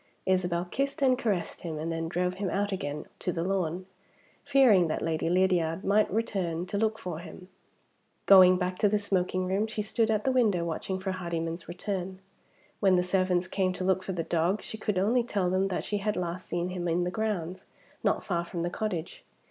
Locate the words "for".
6.97-7.19, 10.99-11.11, 14.01-14.13